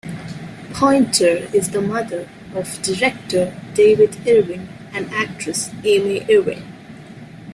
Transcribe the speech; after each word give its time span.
Pointer 0.73 1.47
is 1.53 1.69
the 1.69 1.79
mother 1.79 2.27
of 2.55 2.81
director 2.81 3.55
David 3.75 4.17
Irving 4.27 4.67
and 4.95 5.07
actress 5.11 5.69
Amy 5.83 6.21
Irving. 6.35 6.63